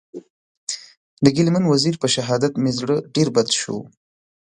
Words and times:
د 1.23 1.25
ګیله 1.35 1.51
من 1.55 1.63
وزېر 1.67 1.95
په 1.99 2.07
شهادت 2.15 2.53
مې 2.61 2.71
زړه 2.79 2.95
ډېر 3.15 3.27
بد 3.35 3.47
سو. 3.59 3.75